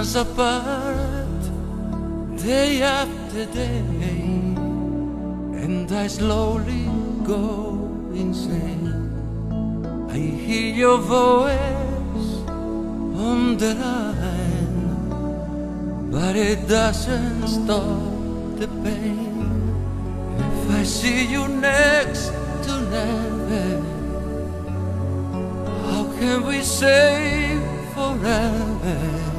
[0.00, 1.42] us apart
[2.38, 3.82] day after day,
[5.62, 6.86] and I slowly
[7.22, 7.44] go
[8.14, 8.88] insane.
[10.08, 12.30] I hear your voice
[13.28, 14.80] on the line,
[16.10, 19.52] but it doesn't stop the pain.
[20.38, 22.32] If I see you next
[22.64, 23.68] to never,
[25.84, 27.60] how can we say
[27.92, 29.29] forever?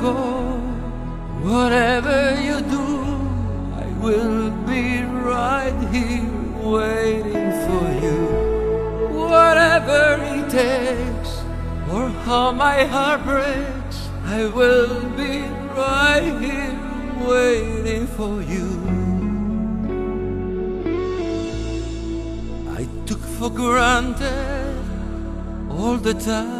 [0.00, 0.14] Go,
[1.42, 2.86] whatever you do,
[3.84, 8.20] I will be right here waiting for you.
[9.28, 11.42] Whatever it takes,
[11.92, 15.42] or how my heart breaks, I will be
[15.76, 16.80] right here
[17.28, 18.68] waiting for you.
[22.78, 24.78] I took for granted
[25.68, 26.59] all the times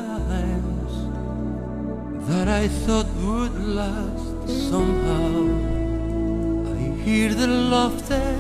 [2.31, 5.31] that I thought would last somehow.
[6.75, 8.31] I hear the laughter,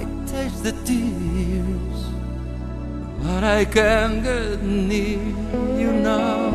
[0.00, 0.02] I
[0.32, 1.98] taste the tears,
[3.22, 5.22] but I can't get near
[5.80, 6.50] you now.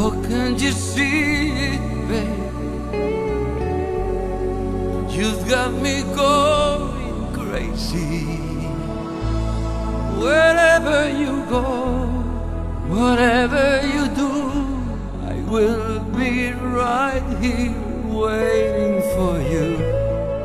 [0.00, 2.48] Oh, can't you see it, babe?
[5.16, 8.24] You've got me going crazy.
[10.24, 11.64] Wherever you go,
[12.96, 13.67] whatever
[15.58, 17.74] will be right here
[18.06, 19.68] waiting for you.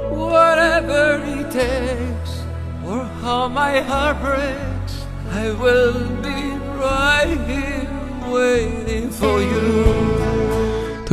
[0.09, 2.31] Whatever it takes,
[2.83, 4.95] or how my heart breaks,
[5.29, 6.41] I will be
[6.81, 9.82] right here waiting for you.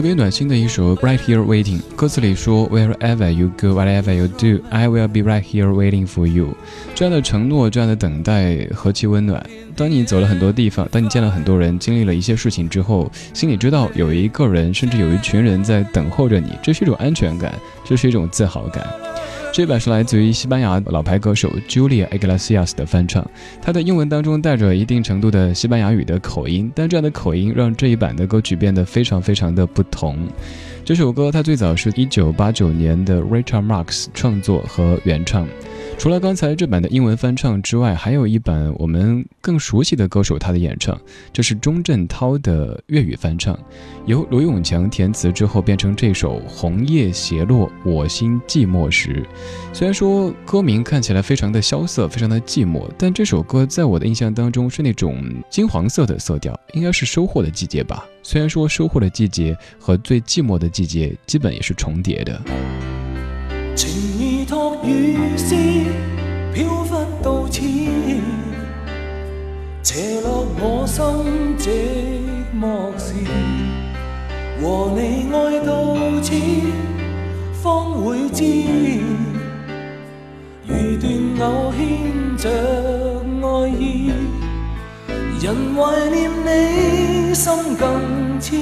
[0.00, 6.27] 特别暖心的一首《Right Here Waiting》，歌词里说：“Wherever you go, whatever you do, I will be right here waiting for
[6.27, 6.56] you。”
[6.97, 9.44] 这样的承诺，这样的等待，何其温暖！
[9.77, 17.53] 当你走了很多地方，当你见了很多人，经历了一些事情之后，心里知道有一个人，甚至有一群人在等候着你，这是一种安全感，
[17.84, 18.82] 这是一种自豪感。
[19.53, 23.28] 这版是来自于西班牙老牌歌手 Julia Iglesias 的翻唱，
[23.61, 30.16] 它的英文当中带着一定程度的西班牙语的口音，但这样的口音让这一版的歌曲变得非常非常的不同。
[30.84, 35.47] 这首歌它最早是一九八九年的 Richard Marx 创作和原唱。
[36.00, 40.99] 除了刚才这版的英文翻唱之外，还有一版我们更熟悉的歌手他的演唱，
[41.31, 43.55] 这是钟镇涛的粤语翻唱，
[44.06, 49.11] 由罗永强填词之后变成这首《红叶斜落我心寂寞时》。
[49.75, 58.06] 虽然说歌名看起来非常的萧瑟，非常的寂寞，但这首歌在我的印象当中是那种金黄色的色调，应该是收获的季节吧。
[58.22, 62.41] 虽然说收获的季节和最寂寞的季节基本也是重叠的。
[63.77, 63.88] 情
[64.19, 64.77] 意托
[69.93, 71.03] 斜落我心
[71.59, 71.69] 寂
[72.55, 73.12] 寞时，
[74.62, 76.31] 和你爱到此，
[77.61, 78.45] 方会知，
[80.65, 82.49] 如断偶牵着
[83.43, 84.12] 爱意，
[85.43, 88.55] 人怀念你心更痴，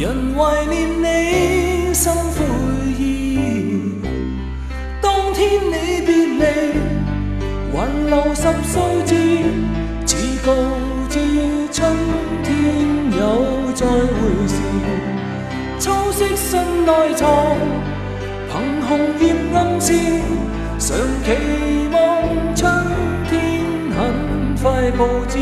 [0.00, 2.12] 人怀念你心
[8.46, 9.12] 十数字，
[10.06, 10.52] 似告
[11.10, 11.18] 知
[11.72, 11.92] 春
[12.44, 12.54] 天
[13.10, 14.54] 有再回时。
[15.80, 17.26] 秋色信内藏，
[18.48, 19.92] 凭红叶暗示，
[20.78, 22.72] 常期望春
[23.28, 23.64] 天
[23.96, 25.38] 很快布置。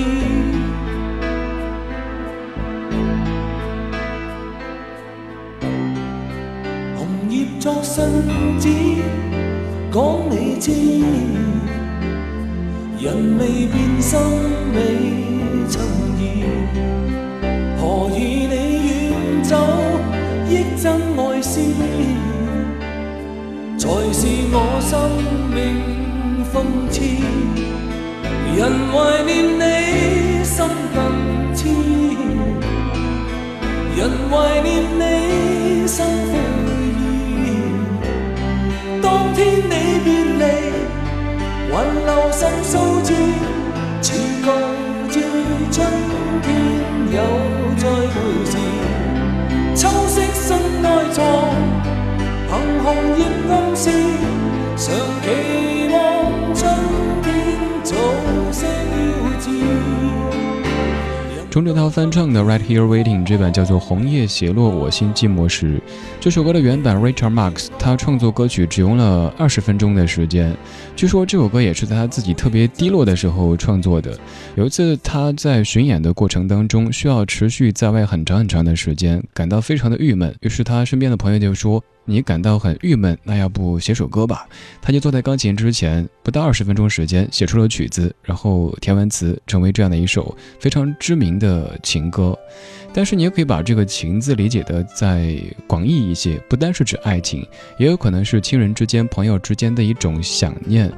[6.97, 8.03] 红叶作信
[8.59, 8.71] 纸，
[9.93, 10.73] 讲你知，
[13.05, 14.19] 人未变心
[14.73, 14.81] 未
[15.69, 15.85] 曾
[16.19, 16.23] 移，
[17.79, 18.55] 何以你
[19.11, 19.13] 远
[19.43, 19.55] 走，
[20.49, 21.61] 忆真爱思，
[23.77, 24.91] 才是我生
[25.53, 25.55] 命
[26.51, 26.55] 讽
[26.89, 26.97] 刺。
[28.57, 29.63] 人怀念你
[30.43, 30.65] 心
[30.95, 30.97] 更
[31.55, 31.69] 痴，
[33.99, 34.01] 人
[34.31, 34.67] 怀念
[34.99, 35.44] 你
[61.55, 65.77] 钟镇涛翻唱的《Right Here Waiting》这版叫做《红叶斜落我心寂寞时》。
[66.19, 70.53] 这首歌的原版 Richard Marx 他创作歌曲只用了二十分钟的时间。
[70.97, 74.19] 据说这首歌也是在他自己特别低落的时候创作的。
[74.57, 80.35] 有一次他在巡演的过程当中，需要持续在外很长很长的时间，感到非常的郁闷。
[80.41, 81.81] 于是他身边的朋友就说。
[82.05, 84.47] 你感到很郁闷，那要不写首歌吧？
[84.83, 92.39] 他就坐在钢琴之前，不到二十分钟时间写出了曲子，然后填完词，成为这样的一首非常知名的情歌。
[92.93, 95.37] 但是你也可以把这个“情”字理解的再
[95.67, 97.45] 广义一些，不单是指爱情，
[97.79, 100.93] 也有可能是亲人之间、朋友之间的一种想念。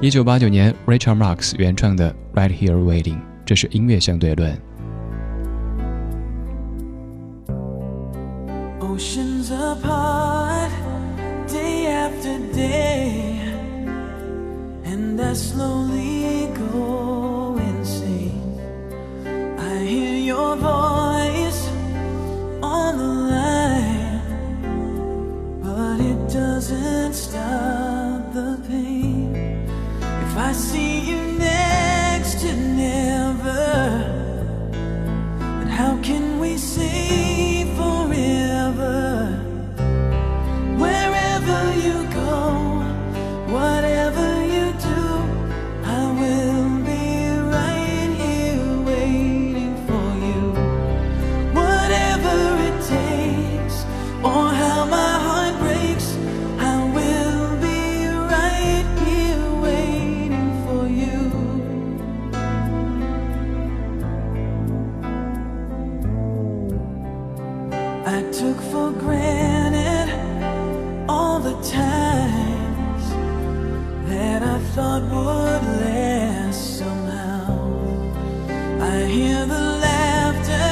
[0.00, 4.56] 一九八九年，Richard Marx 原创的《Right Here Waiting》，这是音乐相对论。
[30.34, 33.54] If I see you next to never,
[35.70, 36.23] how can
[68.40, 70.10] took for granted
[71.08, 73.04] all the times
[74.08, 77.46] that I thought would last somehow.
[78.80, 80.68] I hear the laughter,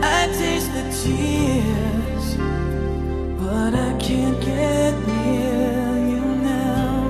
[0.00, 2.26] I taste the tears,
[3.40, 6.24] but I can't get near you
[6.54, 7.08] now.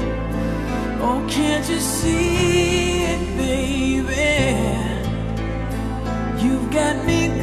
[1.03, 4.25] Oh, can't you see it, baby?
[6.43, 7.36] You've got me.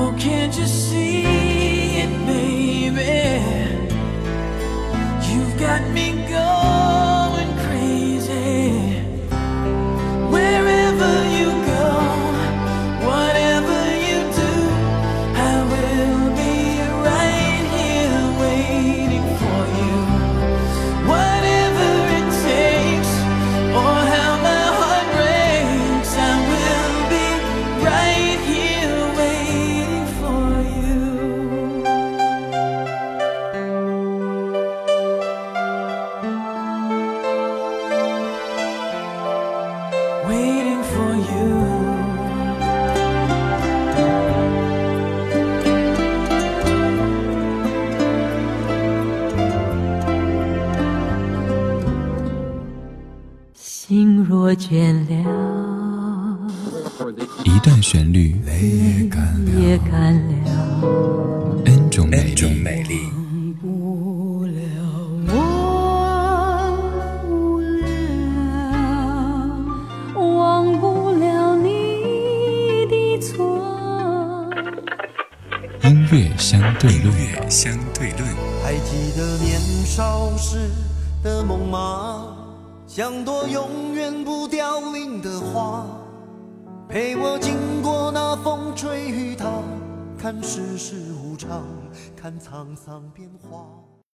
[0.00, 1.24] Oh, can't you see
[2.02, 3.34] it, baby?
[5.28, 6.67] You've got me going.
[40.28, 41.88] waiting for you.
[53.54, 56.38] 心若倦了
[57.44, 61.62] 一段旋律黑夜也干了。
[61.64, 63.27] N 种美丽。
[75.80, 78.22] 相对论，相对论。
[78.62, 80.70] 还记得年少时
[81.22, 82.36] 的梦吗？
[82.86, 85.86] 像朵永远不凋零的花，
[86.88, 89.46] 陪我经过那风吹雨打，
[90.18, 91.64] 看世事无常，
[92.16, 93.66] 看沧桑变化。